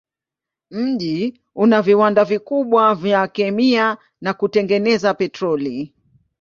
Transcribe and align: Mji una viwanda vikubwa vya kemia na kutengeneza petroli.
Mji 0.71 1.41
una 1.55 1.81
viwanda 1.81 2.25
vikubwa 2.25 2.95
vya 2.95 3.27
kemia 3.27 3.97
na 4.21 4.33
kutengeneza 4.33 5.13
petroli. 5.13 5.93